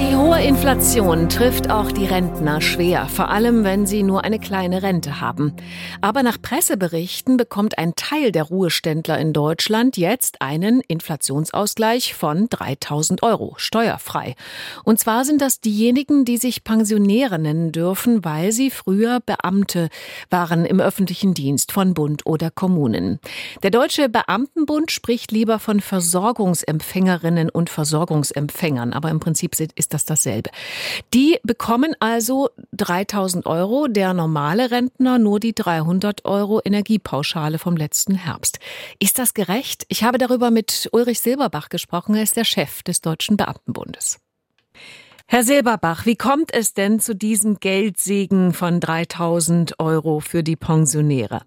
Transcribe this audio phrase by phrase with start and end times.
[0.00, 4.84] Die hohe Inflation trifft auch die Rentner schwer, vor allem wenn sie nur eine kleine
[4.84, 5.54] Rente haben.
[6.00, 13.24] Aber nach Presseberichten bekommt ein Teil der Ruheständler in Deutschland jetzt einen Inflationsausgleich von 3000
[13.24, 14.36] Euro, steuerfrei.
[14.84, 19.88] Und zwar sind das diejenigen, die sich Pensionäre nennen dürfen, weil sie früher Beamte
[20.30, 23.18] waren im öffentlichen Dienst von Bund oder Kommunen.
[23.64, 30.04] Der Deutsche Beamtenbund spricht lieber von Versorgungsempfängerinnen und Versorgungsempfängern, aber im Prinzip ist ist das
[30.04, 30.50] dasselbe.
[31.14, 38.14] Die bekommen also 3000 Euro, der normale Rentner nur die 300 Euro Energiepauschale vom letzten
[38.14, 38.58] Herbst.
[38.98, 39.86] Ist das gerecht?
[39.88, 42.14] Ich habe darüber mit Ulrich Silberbach gesprochen.
[42.14, 44.18] Er ist der Chef des Deutschen Beamtenbundes.
[45.26, 51.42] Herr Silberbach, wie kommt es denn zu diesem Geldsegen von 3000 Euro für die Pensionäre?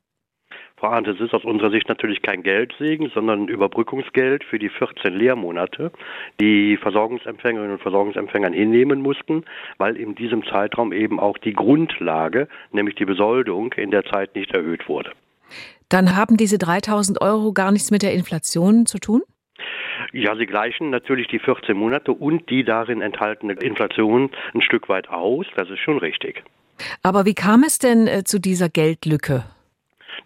[0.81, 4.69] Frau Arndt, es ist aus unserer Sicht natürlich kein Geldsegen, sondern ein Überbrückungsgeld für die
[4.69, 5.91] 14 Lehrmonate,
[6.39, 9.45] die Versorgungsempfängerinnen und Versorgungsempfänger hinnehmen mussten,
[9.77, 14.55] weil in diesem Zeitraum eben auch die Grundlage, nämlich die Besoldung, in der Zeit nicht
[14.55, 15.11] erhöht wurde.
[15.89, 19.21] Dann haben diese 3000 Euro gar nichts mit der Inflation zu tun?
[20.13, 25.09] Ja, sie gleichen natürlich die 14 Monate und die darin enthaltene Inflation ein Stück weit
[25.09, 25.45] aus.
[25.55, 26.41] Das ist schon richtig.
[27.03, 29.43] Aber wie kam es denn äh, zu dieser Geldlücke?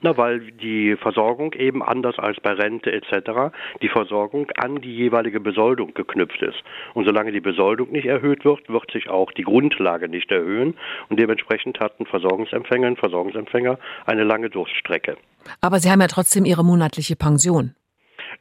[0.01, 3.55] Na, weil die Versorgung eben anders als bei Rente etc.
[3.81, 6.63] die Versorgung an die jeweilige Besoldung geknüpft ist.
[6.93, 10.75] Und solange die Besoldung nicht erhöht wird, wird sich auch die Grundlage nicht erhöhen.
[11.09, 15.17] Und dementsprechend hatten Versorgungsempfängerinnen und Versorgungsempfänger eine lange Durststrecke.
[15.61, 17.75] Aber Sie haben ja trotzdem Ihre monatliche Pension.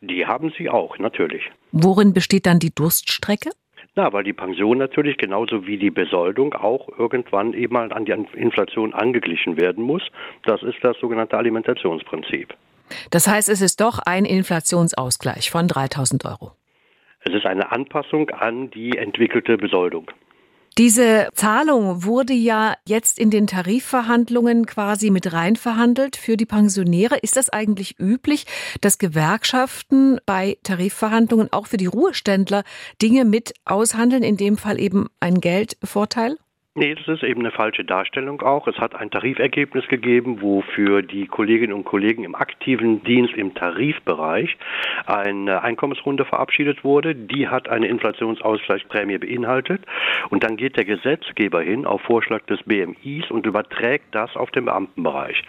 [0.01, 1.51] Die haben sie auch, natürlich.
[1.73, 3.51] Worin besteht dann die Durststrecke?
[3.97, 8.13] Na, weil die Pension natürlich genauso wie die Besoldung auch irgendwann eben mal an die
[8.13, 10.03] Inflation angeglichen werden muss.
[10.45, 12.55] Das ist das sogenannte Alimentationsprinzip.
[13.11, 16.53] Das heißt, es ist doch ein Inflationsausgleich von 3000 Euro.
[17.21, 20.11] Es ist eine Anpassung an die entwickelte Besoldung.
[20.77, 27.17] Diese Zahlung wurde ja jetzt in den Tarifverhandlungen quasi mit reinverhandelt für die Pensionäre.
[27.19, 28.47] Ist das eigentlich üblich,
[28.81, 32.65] dass Gewerkschaften bei Tarifverhandlungen auch für die Ruheständler
[33.01, 36.39] Dinge mit aushandeln, in dem Fall eben ein Geldvorteil?
[36.77, 38.67] Nee, das ist eben eine falsche Darstellung auch.
[38.67, 43.55] Es hat ein Tarifergebnis gegeben, wo für die Kolleginnen und Kollegen im aktiven Dienst im
[43.55, 44.57] Tarifbereich
[45.07, 47.15] eine Einkommensrunde verabschiedet wurde.
[47.15, 49.83] Die hat eine Inflationsausgleichsprämie beinhaltet.
[50.31, 54.65] Und dann geht der Gesetzgeber hin auf Vorschlag des BMIs und überträgt das auf den
[54.65, 55.45] Beamtenbereich.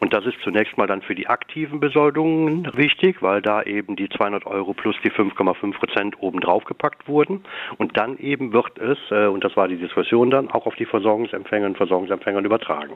[0.00, 4.08] Und das ist zunächst mal dann für die aktiven Besoldungen wichtig, weil da eben die
[4.08, 7.44] 200 Euro plus die 5,5 Prozent obendrauf gepackt wurden.
[7.78, 10.86] Und dann eben wird es, äh, und das war die Diskussion dann, auch auf die
[10.86, 12.94] Versorgungsempfänger und Versorgungsempfängern übertragen.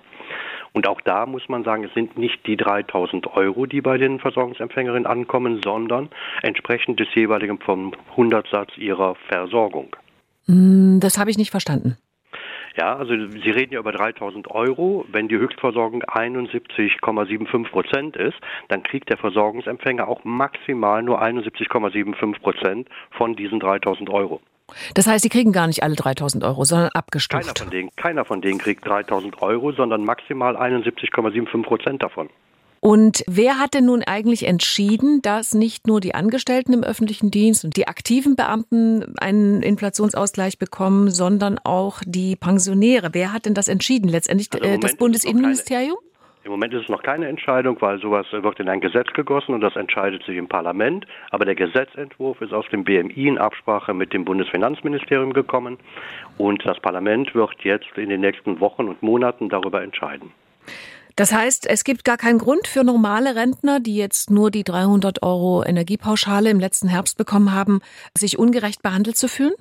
[0.72, 4.20] Und auch da muss man sagen, es sind nicht die 3000 Euro, die bei den
[4.20, 6.08] Versorgungsempfängerinnen ankommen, sondern
[6.42, 9.96] entsprechend des jeweiligen vom Hundertsatz ihrer Versorgung.
[10.46, 11.96] Hm, das habe ich nicht verstanden.
[12.76, 15.04] Ja, also Sie reden ja über 3000 Euro.
[15.10, 18.38] Wenn die Höchstversorgung 71,75 Prozent ist,
[18.68, 24.40] dann kriegt der Versorgungsempfänger auch maximal nur 71,75 Prozent von diesen 3000 Euro.
[24.94, 27.42] Das heißt, Sie kriegen gar nicht alle 3000 Euro, sondern abgestuft.
[27.42, 32.28] Keiner von denen, keiner von denen kriegt 3000 Euro, sondern maximal 71,75 Prozent davon.
[32.82, 37.62] Und wer hat denn nun eigentlich entschieden, dass nicht nur die Angestellten im öffentlichen Dienst
[37.62, 43.10] und die aktiven Beamten einen Inflationsausgleich bekommen, sondern auch die Pensionäre?
[43.12, 44.08] Wer hat denn das entschieden?
[44.08, 45.98] Letztendlich also äh, das Bundesinnenministerium?
[46.42, 49.60] Im Moment ist es noch keine Entscheidung, weil sowas wird in ein Gesetz gegossen und
[49.60, 51.06] das entscheidet sich im Parlament.
[51.30, 55.78] Aber der Gesetzentwurf ist aus dem BMI in Absprache mit dem Bundesfinanzministerium gekommen
[56.38, 60.32] und das Parlament wird jetzt in den nächsten Wochen und Monaten darüber entscheiden.
[61.16, 65.22] Das heißt, es gibt gar keinen Grund für normale Rentner, die jetzt nur die 300
[65.22, 67.80] Euro Energiepauschale im letzten Herbst bekommen haben,
[68.16, 69.52] sich ungerecht behandelt zu fühlen?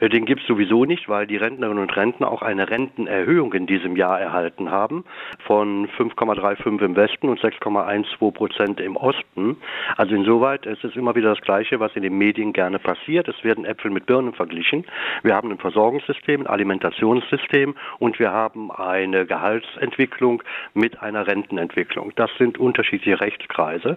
[0.00, 3.66] Äh, den gibt es sowieso nicht, weil die Rentnerinnen und Rentner auch eine Rentenerhöhung in
[3.66, 5.04] diesem Jahr erhalten haben
[5.46, 9.56] von 5,35 im Westen und 6,12 Prozent im Osten.
[9.96, 13.28] Also insoweit ist es immer wieder das Gleiche, was in den Medien gerne passiert.
[13.28, 14.84] Es werden Äpfel mit Birnen verglichen.
[15.22, 20.42] Wir haben ein Versorgungssystem, ein Alimentationssystem und wir haben eine Gehaltsentwicklung
[20.74, 22.12] mit einer Rentenentwicklung.
[22.16, 23.96] Das sind unterschiedliche Rechtskreise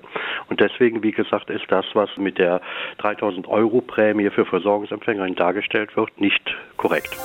[0.50, 2.62] und deswegen, wie gesagt, ist das, was mit der
[2.98, 7.16] 3000 Euro Prämie für Versorgungsempfängerinnen dargestellt wird, nicht korrekt.